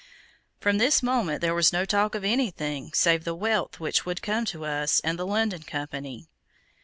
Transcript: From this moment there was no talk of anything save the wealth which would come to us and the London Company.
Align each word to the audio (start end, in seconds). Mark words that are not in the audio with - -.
From 0.59 0.79
this 0.79 1.03
moment 1.03 1.41
there 1.41 1.53
was 1.53 1.71
no 1.71 1.85
talk 1.85 2.15
of 2.15 2.23
anything 2.23 2.91
save 2.91 3.23
the 3.23 3.35
wealth 3.35 3.79
which 3.79 4.03
would 4.03 4.23
come 4.23 4.45
to 4.45 4.65
us 4.65 4.99
and 5.01 5.19
the 5.19 5.27
London 5.27 5.61
Company. 5.61 6.27